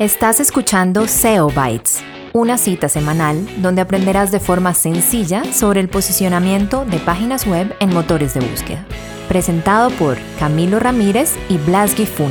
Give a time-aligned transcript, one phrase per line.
[0.00, 1.98] Estás escuchando SEO Bytes,
[2.32, 7.92] una cita semanal donde aprenderás de forma sencilla sobre el posicionamiento de páginas web en
[7.92, 8.86] motores de búsqueda.
[9.28, 12.30] Presentado por Camilo Ramírez y Blas Gifun.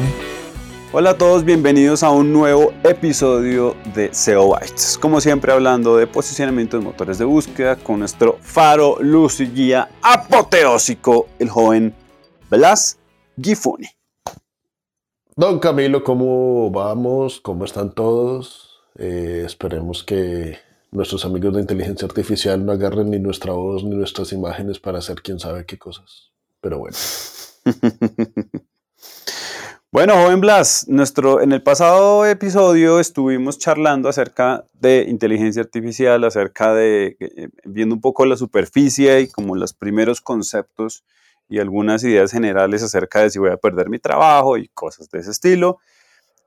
[0.93, 4.97] Hola a todos, bienvenidos a un nuevo episodio de SEO Bytes.
[4.97, 9.89] Como siempre hablando de posicionamiento de motores de búsqueda con nuestro faro, luz y guía
[10.01, 11.93] apoteósico, el joven
[12.49, 12.97] Blas
[13.39, 13.98] Gifuni.
[15.39, 17.39] Don Camilo, ¿cómo vamos?
[17.39, 18.81] ¿Cómo están todos?
[18.97, 20.57] Eh, esperemos que
[20.91, 25.21] nuestros amigos de inteligencia artificial no agarren ni nuestra voz ni nuestras imágenes para hacer
[25.21, 26.33] quién sabe qué cosas.
[26.59, 26.97] Pero bueno.
[29.93, 36.73] bueno, joven Blas, nuestro, en el pasado episodio estuvimos charlando acerca de inteligencia artificial, acerca
[36.73, 41.05] de eh, viendo un poco la superficie y como los primeros conceptos
[41.49, 45.19] y algunas ideas generales acerca de si voy a perder mi trabajo y cosas de
[45.19, 45.79] ese estilo.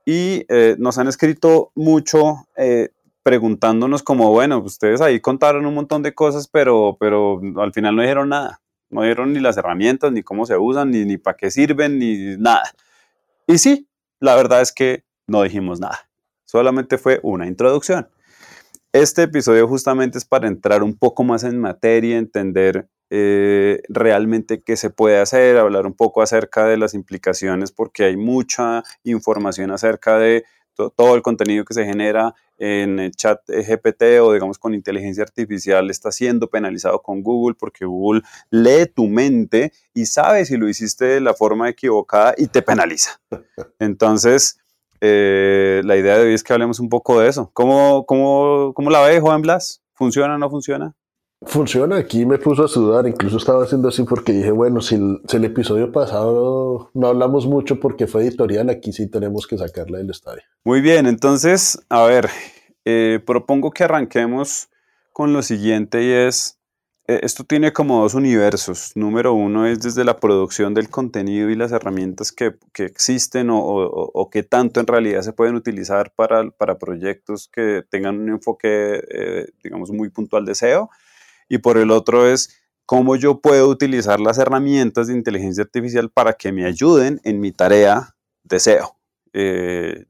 [0.05, 2.89] Y eh, nos han escrito mucho eh,
[3.21, 8.01] preguntándonos como, bueno, ustedes ahí contaron un montón de cosas, pero, pero al final no
[8.01, 8.61] dijeron nada.
[8.89, 12.37] No dijeron ni las herramientas, ni cómo se usan, ni, ni para qué sirven, ni
[12.37, 12.63] nada.
[13.47, 13.87] Y sí,
[14.19, 15.99] la verdad es que no dijimos nada.
[16.45, 18.07] Solamente fue una introducción.
[18.93, 24.75] Este episodio justamente es para entrar un poco más en materia, entender eh, realmente qué
[24.75, 30.17] se puede hacer, hablar un poco acerca de las implicaciones, porque hay mucha información acerca
[30.17, 35.91] de todo el contenido que se genera en chat GPT o digamos con inteligencia artificial
[35.91, 41.05] está siendo penalizado con Google porque Google lee tu mente y sabe si lo hiciste
[41.05, 43.21] de la forma equivocada y te penaliza.
[43.77, 44.57] Entonces,
[45.01, 47.51] eh, la idea de hoy es que hablemos un poco de eso.
[47.53, 49.83] ¿Cómo, cómo, cómo la ve, Juan Blas?
[49.93, 50.95] ¿Funciona o no funciona?
[51.45, 55.45] Funciona, aquí me puso a sudar, incluso estaba haciendo así porque dije, bueno, si el,
[55.45, 60.43] episodio pasado no hablamos mucho porque fue editorial, aquí sí tenemos que sacarla del estadio.
[60.63, 62.29] Muy bien, entonces, a ver,
[62.85, 64.69] eh, propongo que arranquemos
[65.11, 66.59] con lo siguiente y es,
[67.07, 68.93] eh, esto tiene como dos universos.
[68.95, 73.59] Número uno es desde la producción del contenido y las herramientas que, que existen o,
[73.59, 79.03] o, que tanto en realidad se pueden utilizar para, para proyectos que tengan un enfoque,
[79.09, 80.89] eh, digamos, muy puntual de SEO.
[81.49, 86.33] Y por el otro es cómo yo puedo utilizar las herramientas de inteligencia artificial para
[86.33, 88.97] que me ayuden en mi tarea de SEO.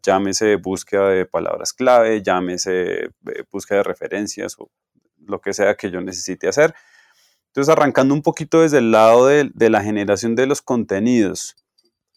[0.01, 3.09] llámese búsqueda de palabras clave, llámese
[3.51, 4.69] búsqueda de referencias o
[5.25, 6.73] lo que sea que yo necesite hacer.
[7.47, 11.55] Entonces, arrancando un poquito desde el lado de, la generación de los contenidos,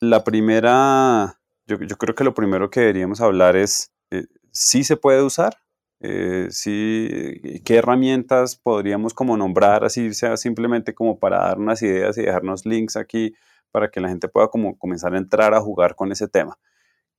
[0.00, 5.22] la primera, yo, creo que lo primero que deberíamos hablar es, eh, ¿sí se puede
[5.22, 5.58] usar?
[6.08, 12.22] Eh, ¿Qué herramientas podríamos como nombrar, así sea simplemente como para dar unas ideas y
[12.22, 13.34] dejarnos links aquí
[13.72, 16.58] para que la gente pueda como comenzar a entrar a jugar con ese tema?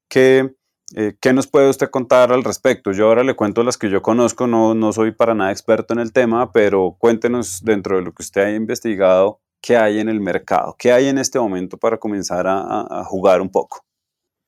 [0.07, 0.55] ¿Qué,
[0.95, 2.93] eh, ¿Qué nos puede usted contar al respecto?
[2.93, 5.99] Yo ahora le cuento las que yo conozco, no, no soy para nada experto en
[5.99, 10.21] el tema, pero cuéntenos dentro de lo que usted ha investigado, qué hay en el
[10.21, 13.83] mercado, qué hay en este momento para comenzar a, jugar un poco.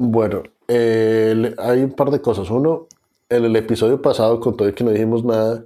[0.01, 2.50] Bueno, hay un par de cosas.
[2.50, 2.88] Uno,
[3.29, 5.66] en el episodio pasado, con todo y que no dijimos nada,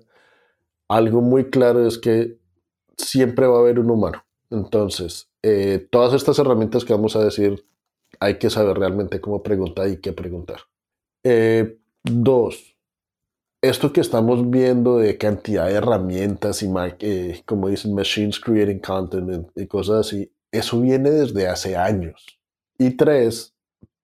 [0.87, 2.37] algo muy claro es que
[2.97, 4.23] siempre va a haber un humano.
[4.49, 7.65] Entonces, eh, todas estas herramientas que vamos a decir
[8.19, 10.59] hay que saber realmente cómo preguntar y qué preguntar.
[11.23, 12.75] Eh, dos,
[13.61, 16.69] esto que estamos viendo de cantidad de herramientas y,
[16.99, 22.39] eh, como dicen, machines creating content y cosas así, eso viene desde hace años.
[22.77, 23.52] Y tres,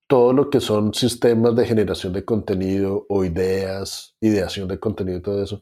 [0.09, 5.21] todo lo que son sistemas de generación de contenido o ideas, ideación de contenido y
[5.21, 5.61] todo eso,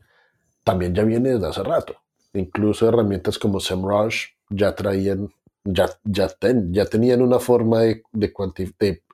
[0.63, 1.97] también ya viene desde hace rato.
[2.33, 5.29] Incluso herramientas como SEMrush ya traían
[5.65, 8.03] ya, tenían una forma de,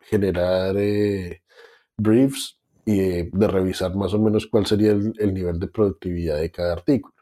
[0.01, 1.41] generar eh,
[1.97, 6.51] briefs y de, revisar más o menos cuál sería el, el, nivel de productividad de
[6.51, 7.15] cada artículo.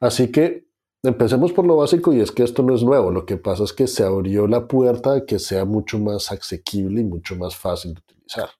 [0.00, 0.64] Así que
[1.04, 3.72] empecemos por lo básico y es que esto no es nuevo, lo que pasa es
[3.72, 7.94] que se abrió la puerta a que sea mucho más asequible y mucho más fácil
[7.94, 8.50] de utilizar.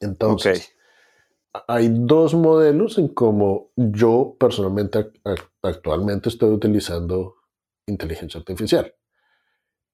[0.00, 0.74] Entonces,
[1.68, 5.12] hay dos modelos en cómo yo personalmente
[5.62, 7.36] actualmente estoy utilizando
[7.86, 8.94] inteligencia artificial.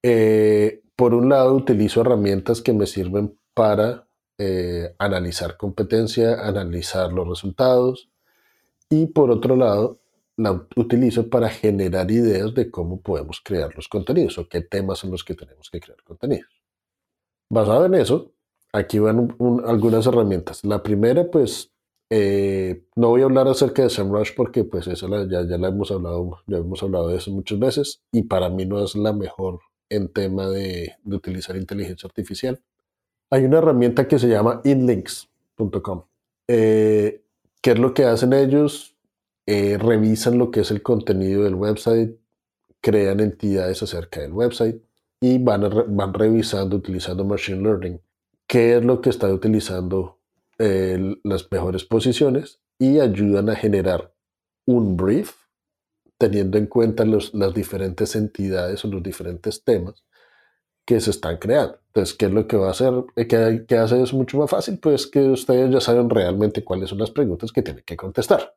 [0.03, 4.09] Eh, por un lado, utilizo herramientas que me sirven para
[4.39, 8.11] eh, analizar competencia, analizar los resultados
[8.89, 10.02] y por otro lado,
[10.37, 15.11] la utilizo para generar ideas de cómo podemos crear los contenidos o qué temas son
[15.11, 16.51] los que tenemos que crear contenidos.
[17.51, 18.33] Basado en eso,
[18.73, 19.37] aquí van
[19.67, 20.65] algunas herramientas.
[20.65, 21.73] La primera, pues,
[22.11, 25.91] eh, no voy a hablar acerca de SEMrush porque pues eso ya, ya la hemos
[25.91, 29.61] hablado, ya hemos hablado de eso muchas veces y para mí no es la mejor
[29.93, 32.61] en tema de, utilizar inteligencia artificial.
[33.31, 36.05] Hay una herramienta que se llama inlinks.com.
[36.49, 37.23] Eh,
[37.61, 38.92] ¿Qué es lo que hacen ellos?
[39.47, 42.17] Eh, revisan lo que es el contenido del website,
[42.81, 44.81] crean entidades acerca del website
[45.21, 48.01] y van, van revisando utilizando Machine Learning
[48.47, 50.19] qué es lo que está utilizando
[50.59, 54.13] las mejores posiciones y ayudan a generar
[54.65, 55.33] un brief
[56.19, 60.05] teniendo en cuenta las diferentes entidades o los diferentes temas
[60.85, 61.79] que se están creando.
[61.87, 62.93] Entonces, ¿qué es lo que va a hacer?
[63.17, 64.79] Eh, ¿Qué, qué hace es mucho más fácil?
[64.79, 68.55] Pues que ustedes ya saben realmente cuáles son las preguntas que tienen que contestar.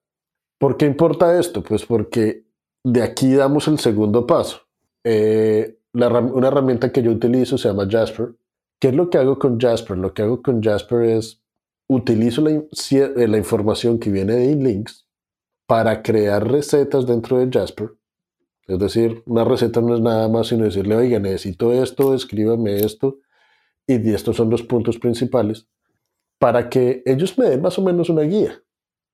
[0.57, 1.63] ¿Por qué importa esto?
[1.63, 2.45] Pues porque
[2.83, 4.61] de aquí damos el segundo paso.
[5.03, 8.35] Eh, una herramienta que yo utilizo se llama Jasper.
[8.79, 9.97] ¿Qué es lo que hago con Jasper?
[9.97, 11.41] Lo que hago con Jasper es
[11.87, 15.07] utilizo la, eh, información que viene de InLinks
[15.67, 17.91] para crear recetas dentro de Jasper.
[18.67, 23.19] Es decir, una receta no es nada más sino decirle, oiga, necesito esto, escríbame esto,
[23.87, 25.67] y estos son los puntos principales,
[26.39, 28.59] para que ellos me den más o menos una guía.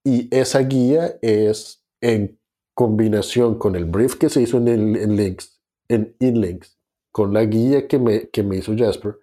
[0.04, 2.40] Y esa guía es en
[2.74, 6.80] combinación con el brief que se hizo en, el, Links, en InLinks,
[7.12, 9.18] con la guía que me, que me hizo Jasper,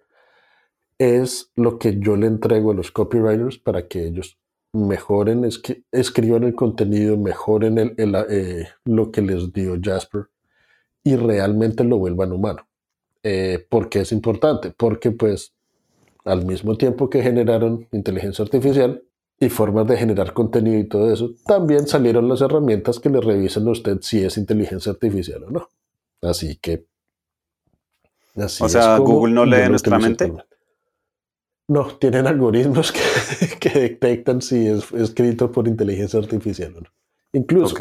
[0.97, 4.37] es lo que yo le entrego a los copywriters para que ellos
[4.73, 5.49] mejoren,
[5.91, 10.27] escriban el contenido, mejoren el, eh, lo que les dio Jasper
[11.03, 12.67] y realmente lo vuelvan humano.
[13.23, 14.71] Eh, ¿Por qué es importante?
[14.71, 15.53] Porque pues
[16.25, 19.03] al mismo tiempo que generaron inteligencia artificial
[19.39, 23.67] y formas de generar contenido y todo eso, también salieron las herramientas que le revisan
[23.67, 25.69] a usted si es inteligencia artificial o no.
[26.21, 26.85] Así que...
[28.35, 30.33] Así o sea, Google no lee nuestra mente.
[31.67, 32.91] No, tienen algoritmos
[33.59, 36.89] que, detectan si es escrito por inteligencia artificial o no.
[37.31, 37.75] Incluso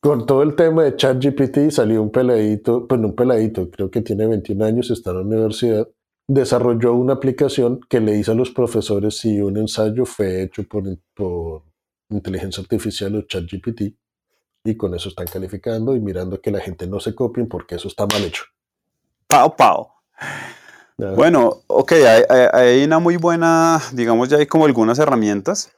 [0.00, 4.26] con todo el tema de ChatGPT salió un peladito, pues un peladito, creo que tiene
[4.26, 5.88] 21 años, está en la universidad,
[6.28, 10.84] desarrolló una aplicación que le dice a los profesores si un ensayo fue hecho por,
[11.14, 11.62] por
[12.10, 13.82] inteligencia artificial o ChatGPT
[14.64, 17.88] y con eso están calificando y mirando que la gente no se copie porque eso
[17.88, 18.44] está mal hecho.
[19.26, 19.88] Pau, pau.
[21.14, 21.92] Bueno, ok,
[22.28, 25.70] hay, una muy buena, digamos, ya hay como algunas herramientas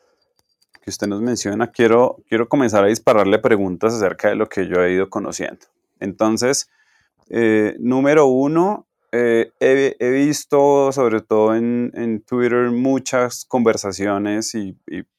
[0.83, 1.71] que usted nos menciona.
[1.71, 5.67] Quiero, quiero comenzar a dispararle preguntas acerca de lo que yo he ido conociendo.
[6.01, 6.71] Entonces,
[7.29, 14.77] eh, número uno, eh, he, visto, sobre todo en, Twitter, muchas conversaciones y,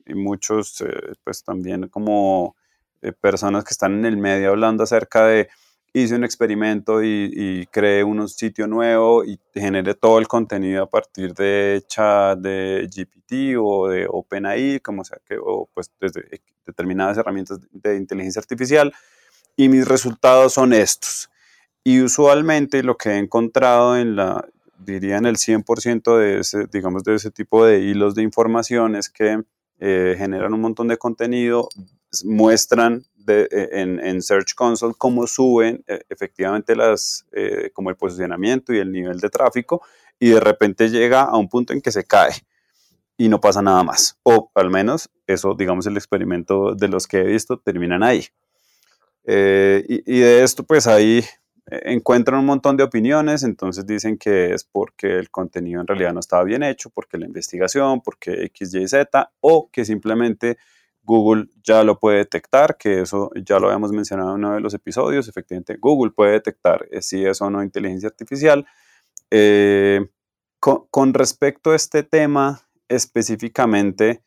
[0.08, 2.56] muchos, eh, pues también como
[3.20, 5.50] personas que están en el medio hablando acerca de
[5.94, 10.90] hice un experimento y, y, creé un sitio nuevo y generé todo el contenido a
[10.90, 17.18] partir de chat de GPT o de OpenAI, como sea que, o pues desde determinadas
[17.18, 18.94] herramientas de inteligencia artificial,
[19.58, 21.31] y mis resultados son estos.
[21.84, 24.48] Y usualmente lo que he encontrado en la,
[24.78, 29.10] diría en el 100% de ese, digamos, de ese tipo de hilos de información es
[29.10, 29.42] que
[29.80, 31.70] eh, generan un montón de contenido,
[32.24, 38.80] muestran e, en, Search Console cómo suben eh, efectivamente las, eh, como el posicionamiento y
[38.80, 39.82] el nivel de tráfico
[40.20, 42.34] y de repente llega a un punto en que se cae
[43.18, 44.18] y no pasa nada más.
[44.24, 48.26] O al menos eso, digamos, el experimento de los que he visto terminan ahí.
[49.24, 51.24] Eh, y, de esto pues ahí
[51.72, 56.20] encuentran un montón de opiniones, entonces dicen que es porque el contenido en realidad no
[56.20, 60.58] estaba bien hecho, porque la investigación, porque X, Y, Z, o que simplemente
[61.04, 64.74] Google ya lo puede detectar, que eso ya lo habíamos mencionado en uno de los
[64.74, 65.28] episodios.
[65.28, 68.66] Efectivamente, Google puede detectar eh, si es o no inteligencia artificial.
[69.32, 70.08] Eh,
[70.60, 74.22] con, respecto a este tema específicamente,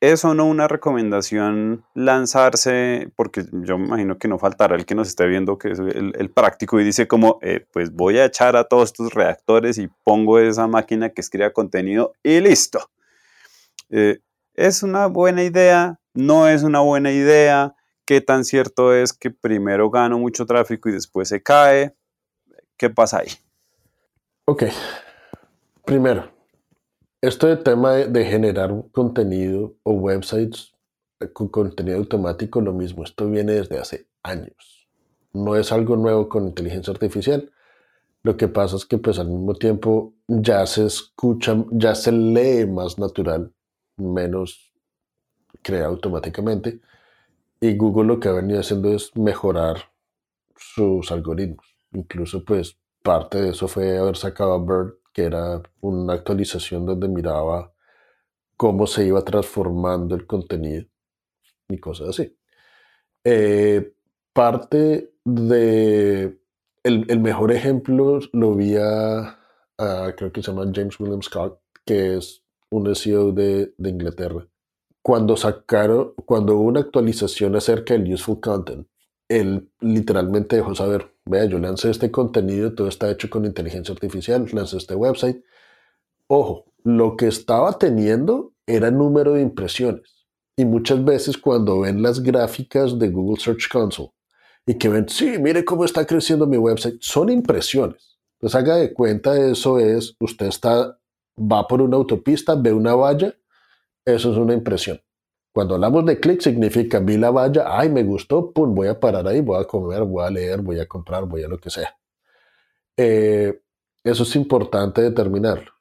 [0.00, 3.12] ¿es o no una recomendación lanzarse?
[3.16, 6.30] Porque yo me imagino que no faltará el que nos esté viendo, que es el,
[6.30, 10.38] práctico, y dice como, eh, pues voy a echar a todos estos reactores y pongo
[10.38, 12.90] esa máquina que escriba contenido y listo.
[14.54, 16.00] ¿Es una buena idea?
[16.14, 17.74] ¿No es una buena idea?
[18.04, 21.94] ¿Qué tan cierto es que primero gano mucho tráfico y después se cae?
[22.76, 23.28] ¿Qué pasa ahí?
[24.46, 24.64] Ok.
[25.84, 26.30] Primero,
[27.20, 30.72] esto de tema de, generar contenido o websites
[31.20, 33.04] eh, con contenido automático, lo mismo.
[33.04, 34.88] Esto viene desde hace años.
[35.32, 37.52] No es algo nuevo con inteligencia artificial.
[38.22, 42.66] Lo que pasa es que pues al mismo tiempo ya se escucha, ya se lee
[42.66, 43.52] más natural
[43.96, 44.72] menos
[45.62, 46.80] crea automáticamente.
[47.60, 49.76] Y Google lo que ha venido haciendo es mejorar
[50.56, 51.66] sus algoritmos.
[51.92, 57.72] Incluso pues parte de eso fue haber sacado a Bird, era una actualización donde miraba
[58.56, 60.86] cómo se iba transformando el contenido
[61.68, 62.36] y cosas así.
[63.24, 63.94] Eh,
[64.32, 66.40] parte de
[66.82, 69.38] el, mejor ejemplo lo vi a,
[70.16, 74.46] creo que se llama James William Scott, que es un de, de Inglaterra,
[75.02, 78.86] cuando sacaron, cuando hubo una actualización acerca del useful content,
[79.30, 84.46] él literalmente dejó saber, vea, yo lancé este contenido, todo está hecho con inteligencia artificial,
[84.52, 85.42] lancé este website.
[86.26, 90.26] Ojo, lo que estaba teniendo era número de impresiones.
[90.56, 94.10] Y muchas veces cuando ven las gráficas de Google Search Console
[94.66, 98.18] y que ven, sí, mire cómo está creciendo mi website, son impresiones.
[98.34, 100.98] Entonces haga de cuenta, eso es, usted está,
[101.38, 103.32] va por una autopista, ve una valla,
[104.04, 105.00] eso es una impresión.
[105.52, 109.26] Cuando hablamos de clic significa vi la valla, ay, me gustó, pum, voy a parar
[109.26, 111.96] ahí, voy a comer, voy a leer, voy a comprar, voy a lo que sea.
[112.96, 113.60] Eh,
[114.04, 115.72] eso es importante determinarlo.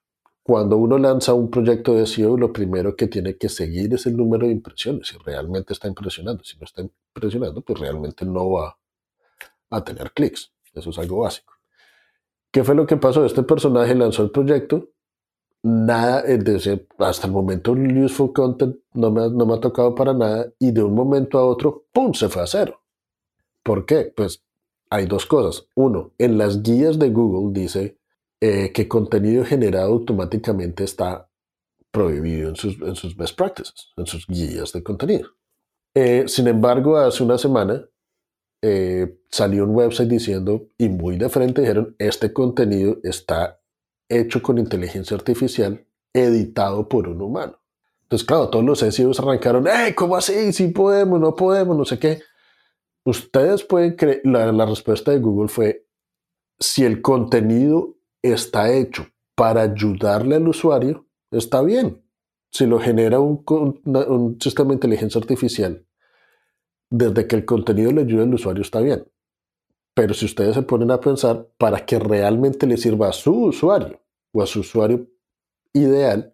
[0.42, 4.18] Cuando uno lanza un proyecto de SEO, lo primero que tiene que seguir es el
[4.18, 6.44] número de impresiones, si realmente está impresionando.
[6.44, 8.78] Si no está impresionando, pues realmente no va
[9.70, 10.52] a tener clics.
[10.74, 11.54] Eso es algo básico.
[12.52, 13.26] ¿Qué fue lo que pasó?
[13.26, 14.90] Este personaje lanzó el proyecto,
[15.64, 20.14] nada, desde, hasta el momento el useful content no me, no me ha tocado para
[20.14, 22.82] nada y de un momento a otro, ¡pum!, se fue a cero.
[23.64, 24.12] ¿Por qué?
[24.16, 24.44] Pues
[24.90, 25.68] hay dos cosas.
[25.76, 27.98] Uno, en las guías de Google dice
[28.42, 31.30] eh, que contenido generado automáticamente está
[31.92, 35.30] prohibido en sus, en sus best practices, en sus guías de contenido.
[35.94, 37.86] Eh, sin embargo, hace una semana
[38.62, 43.59] eh, salió un website diciendo, y muy de frente dijeron, este contenido está
[44.10, 47.60] hecho con inteligencia artificial, editado por un humano.
[48.04, 50.52] Entonces, claro, todos los SEOs arrancaron, ¡eh, cómo así!
[50.52, 52.24] Sí podemos, no podemos, no sé qué.
[53.06, 55.86] Ustedes pueden creer, la, la respuesta de Google fue,
[56.60, 62.04] si el contenido está hecho para ayudarle al usuario, está bien.
[62.52, 63.44] Si lo genera un,
[63.86, 65.86] un, sistema de inteligencia artificial,
[66.90, 69.06] desde que el contenido le ayude al usuario, está bien.
[69.94, 74.02] Pero si ustedes se ponen a pensar para que realmente le sirva a su usuario
[74.32, 75.08] o a su usuario
[75.74, 76.34] ideal,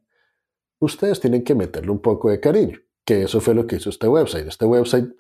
[0.80, 4.08] ustedes tienen que meterle un poco de cariño, que eso fue lo que hizo este
[4.08, 4.48] website.
[4.48, 5.14] Este website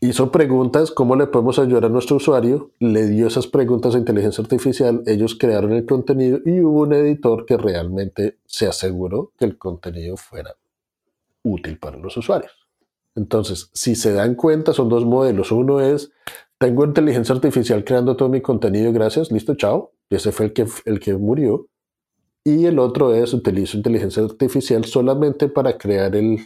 [0.00, 2.72] hizo preguntas, ¿cómo le podemos ayudar a nuestro usuario?
[2.78, 7.44] Le dio esas preguntas a inteligencia artificial, ellos crearon el contenido y hubo un editor
[7.44, 10.56] que realmente se aseguró que el contenido fuera
[11.42, 12.52] útil para los usuarios.
[13.14, 15.52] Entonces, si se dan cuenta, son dos modelos.
[15.52, 16.12] Uno es
[16.60, 19.92] tengo inteligencia artificial creando todo mi contenido, gracias, listo, chao.
[20.10, 21.68] Ese fue el que, el que murió.
[22.44, 26.38] Y el otro es, utilizo inteligencia artificial solamente para crear el,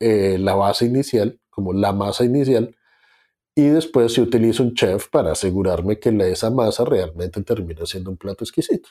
[0.00, 2.76] eh, la base inicial, como la masa inicial,
[3.56, 8.18] y después si utilizo un chef para asegurarme que esa masa realmente termina siendo un
[8.18, 8.90] plato exquisito.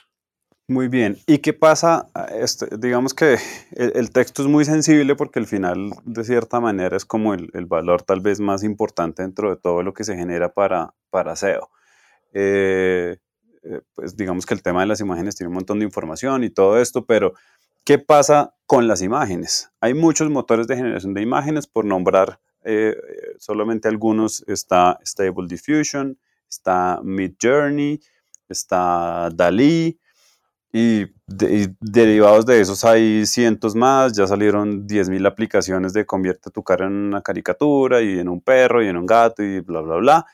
[0.69, 1.17] Muy bien.
[1.25, 2.09] ¿Y qué pasa?
[2.38, 3.38] Este, digamos que
[3.71, 8.03] el, texto es muy sensible porque al final, de cierta manera, es como el, valor
[8.03, 11.69] tal vez más importante dentro de todo lo que se genera para, para SEO.
[12.33, 13.15] Eh,
[13.63, 16.50] eh, pues digamos que el tema de las imágenes tiene un montón de información y
[16.50, 17.33] todo esto, pero
[17.86, 19.71] ¿qué pasa con las imágenes?
[19.79, 22.97] Hay muchos motores de generación de imágenes, por nombrar eh,
[23.39, 26.19] solamente algunos, está Stable Diffusion,
[26.50, 28.01] está Midjourney,
[28.50, 29.97] está DALI,
[30.71, 36.86] y, derivados de esos hay cientos más, ya salieron 10.000 aplicaciones de convierte tu cara
[36.86, 40.25] en una caricatura y en un perro y en un gato y bla, bla, bla.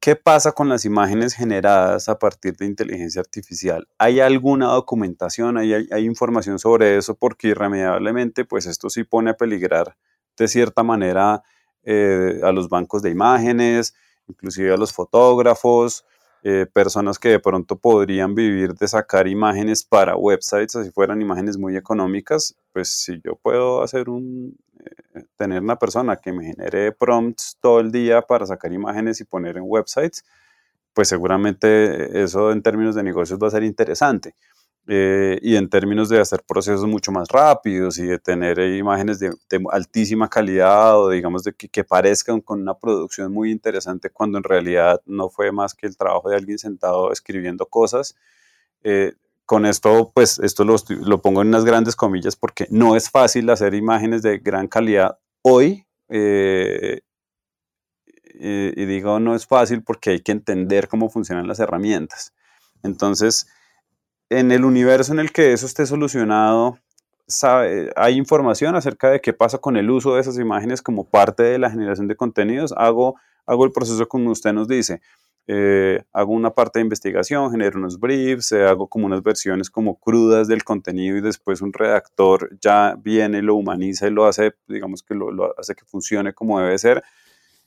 [0.00, 3.86] ¿Qué pasa con las imágenes generadas a partir de inteligencia artificial?
[3.98, 7.14] ¿Hay alguna documentación, hay, hay, información sobre eso?
[7.14, 9.96] Porque irremediablemente, pues esto sí pone a peligrar
[10.36, 11.44] de cierta manera
[11.84, 13.94] eh, a los bancos de imágenes,
[14.26, 16.04] inclusive a los fotógrafos,
[16.42, 21.56] eh, personas que de pronto podrían vivir de sacar imágenes para websites, así fueran imágenes
[21.58, 24.56] muy económicas, pues si yo puedo hacer un,
[25.14, 29.24] eh, tener una persona que me genere prompts todo el día para sacar imágenes y
[29.24, 30.24] poner en websites,
[30.94, 34.34] pues seguramente eso en términos de negocios va a ser interesante.
[34.88, 39.32] Eh, y en términos de hacer procesos mucho más rápidos y de tener imágenes de,
[39.70, 45.00] altísima calidad o digamos de que, parezcan con una producción muy interesante cuando en realidad
[45.06, 48.16] no fue más que el trabajo de alguien sentado escribiendo cosas.
[48.82, 49.12] Eh,
[49.46, 53.50] con esto, pues esto lo, lo, pongo en unas grandes comillas porque no es fácil
[53.50, 55.86] hacer imágenes de gran calidad hoy.
[56.08, 57.02] Eh,
[58.44, 62.34] y digo no es fácil porque hay que entender cómo funcionan las herramientas.
[62.82, 63.46] Entonces,
[64.38, 66.78] en el universo en el que eso esté solucionado,
[67.96, 71.58] hay información acerca de qué pasa con el uso de esas imágenes como parte de
[71.58, 72.74] la generación de contenidos.
[72.76, 75.00] Hago, el proceso como usted nos dice.
[75.48, 79.98] Eh, hago una parte de investigación, genero unos briefs, eh, hago como unas versiones como
[79.98, 85.02] crudas del contenido y después un redactor ya viene, lo humaniza y lo hace, digamos
[85.02, 87.02] que lo hace que funcione como debe ser.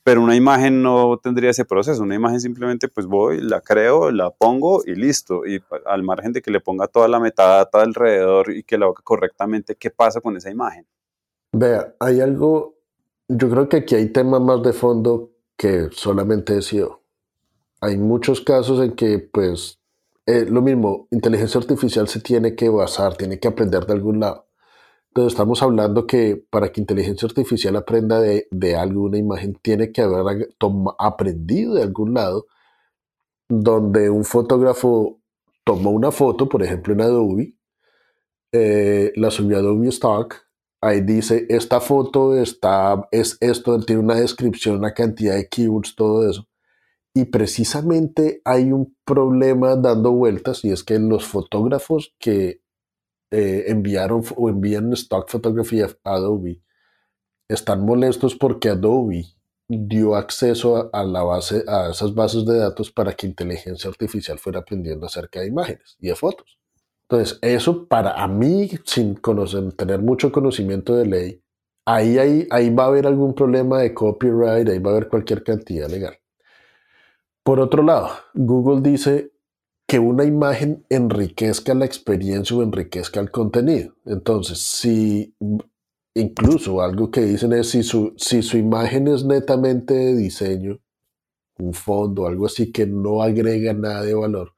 [0.06, 2.04] Pero una imagen no tendría ese proceso.
[2.04, 5.48] Una imagen simplemente pues voy, la creo, la pongo y listo.
[5.48, 9.02] Y al margen de que le ponga toda la metadata alrededor y que la haga
[9.04, 10.86] correctamente, ¿qué pasa con esa imagen?
[11.54, 12.76] Vea, hay algo,
[13.28, 17.02] yo creo que aquí hay temas más de fondo que solamente SEO.
[17.82, 19.80] Hay muchos casos en que pues
[20.28, 24.46] eh, lo mismo, inteligencia artificial se tiene que basar, tiene que aprender de algún lado.
[25.16, 29.94] Entonces estamos hablando que para que inteligencia artificial aprenda de, de algo, una imagen, tiene
[29.94, 30.50] que haber
[31.00, 32.48] aprendido de algún lado
[33.48, 35.22] donde un fotógrafo
[35.64, 37.56] tomó una foto, por ejemplo en Adobe,
[38.52, 40.36] eh, la subió a Adobe Stock,
[40.82, 46.30] ahí dice, esta foto está, es esto, tiene una descripción, una cantidad de keywords, todo
[46.30, 46.46] eso.
[47.14, 52.65] Y precisamente hay un problema dando vueltas y es que los fotógrafos que
[53.36, 56.62] eh, enviaron o envían stock fotografía a Adobe
[57.50, 59.26] están molestos porque Adobe
[59.68, 64.60] dio acceso a, la base, a esas bases de datos para que inteligencia artificial fuera
[64.60, 66.58] aprendiendo acerca de imágenes y de fotos.
[67.10, 71.44] Entonces, eso para a mí, sin conocer, tener mucho conocimiento de ley,
[71.86, 75.44] ahí, ahí, ahí va a haber algún problema de copyright, ahí va a haber cualquier
[75.44, 76.18] cantidad legal.
[77.44, 79.35] Por otro lado, Google dice
[79.88, 83.96] que una imagen enriquezca la experiencia o enriquezca el contenido.
[84.06, 85.36] Entonces, si
[86.16, 90.80] incluso algo que dicen es si su, si su imagen es netamente de diseño,
[91.58, 94.54] un fondo, algo así que no agrega nada de valor,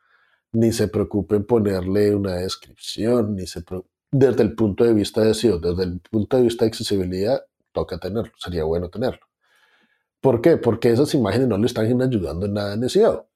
[0.53, 3.63] ni se preocupe en ponerle una descripción, ni se
[4.11, 7.41] desde el punto de vista de SEO, desde el punto de vista de accesibilidad,
[7.73, 9.19] toca tenerlo, sería bueno tenerlo.
[10.21, 10.57] ¿Por qué?
[10.57, 13.26] Porque esas imágenes no le están ayudando en nada en SEO.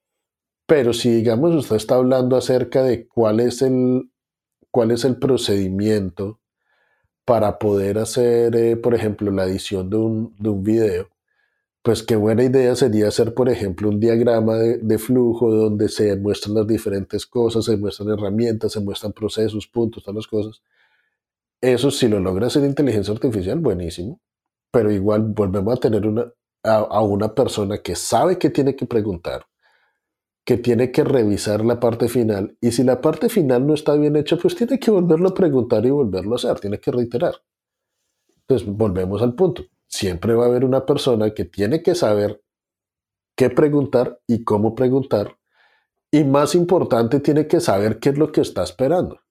[0.71, 4.09] Pero si, digamos, usted está hablando acerca de cuál es el,
[4.71, 6.39] cuál es el procedimiento
[7.25, 11.09] para poder hacer, eh, por ejemplo, la edición de un, de un, video,
[11.83, 16.15] pues qué buena idea sería hacer, por ejemplo, un diagrama de, de, flujo donde se
[16.15, 20.61] muestran las diferentes cosas, se muestran herramientas, se muestran procesos, puntos, todas las cosas.
[21.61, 24.21] Eso si lo logra hacer inteligencia artificial, buenísimo.
[24.71, 26.31] Pero igual volvemos a tener una,
[26.63, 29.45] a, una persona que sabe que tiene que preguntar,
[30.43, 34.15] que tiene que revisar la parte final y si la parte final no está bien
[34.15, 37.35] hecha, pues tiene que volverlo a preguntar y volverlo a hacer, tiene que reiterar.
[38.41, 39.63] Entonces, volvemos al punto.
[39.87, 42.41] Siempre va a haber una persona que tiene que saber
[43.35, 45.37] qué preguntar y cómo preguntar.
[46.11, 49.21] Y más importante, tiene que saber qué es lo que está esperando.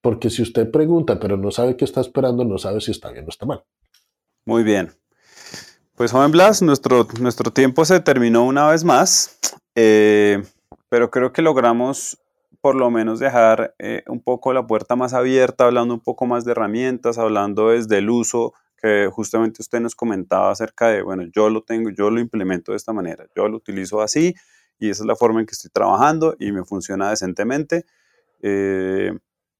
[0.00, 3.26] Porque si usted pregunta pero no sabe qué está esperando, no sabe si está bien
[3.26, 3.64] o está mal.
[4.44, 4.92] Muy bien.
[5.94, 9.38] Pues joven Blas, nuestro, nuestro tiempo se terminó una vez más,
[9.76, 10.42] eh,
[10.88, 12.18] pero creo que logramos
[12.60, 16.44] por lo menos dejar eh, un poco la puerta más abierta, hablando un poco más
[16.44, 21.48] de herramientas, hablando desde el uso que justamente usted nos comentaba acerca de, bueno, yo
[21.48, 24.34] lo tengo, yo lo implemento de esta manera, yo lo utilizo así
[24.78, 27.84] y esa es la forma en que estoy trabajando y me funciona decentemente.
[28.42, 29.12] Eh,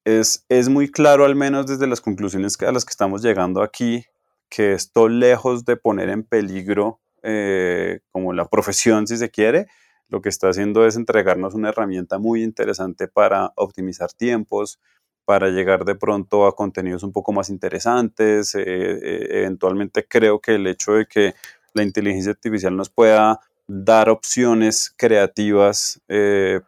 [0.05, 4.05] es, es muy claro, al menos desde las conclusiones a las que estamos llegando aquí,
[4.49, 9.67] que esto lejos de poner en peligro eh, como la profesión, si se quiere,
[10.09, 14.81] lo que está haciendo es entregarnos una herramienta muy interesante para optimizar tiempos,
[15.25, 18.55] para llegar de pronto a contenidos un poco más interesantes.
[18.55, 21.35] Eh, eh, eventualmente creo que el hecho de que
[21.75, 26.01] la inteligencia artificial nos pueda dar opciones creativas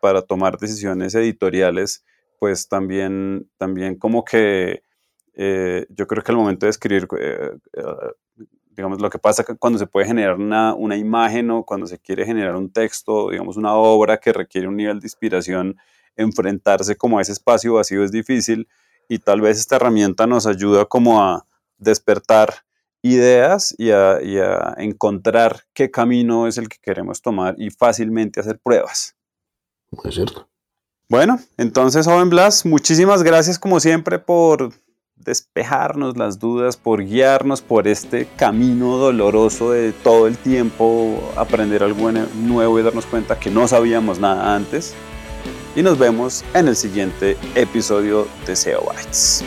[0.00, 2.04] para tomar decisiones editoriales,
[2.40, 4.82] pues también, también como que
[5.40, 7.82] eh, yo creo que al momento de escribir, eh, eh,
[8.78, 12.24] digamos, lo que pasa cuando se puede generar una, una, imagen o cuando se quiere
[12.24, 15.76] generar un texto, digamos, una obra que requiere un nivel de inspiración,
[16.14, 18.68] enfrentarse como a ese espacio vacío es difícil
[19.08, 21.44] y tal vez esta herramienta nos ayuda como a
[21.76, 22.54] despertar
[23.02, 28.38] ideas y a, y a encontrar qué camino es el que queremos tomar y fácilmente
[28.38, 29.16] hacer pruebas.
[30.04, 30.48] Es cierto.
[31.08, 34.72] Bueno, entonces, joven Blas, muchísimas gracias como siempre por
[35.24, 42.10] despejarnos las dudas, por guiarnos por este camino doloroso de todo el tiempo aprender algo
[42.10, 44.94] nuevo y darnos cuenta que no sabíamos nada antes.
[45.76, 49.44] Y nos vemos en el siguiente episodio de SEO Bytes.